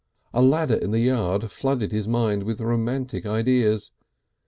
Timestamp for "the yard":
0.89-1.51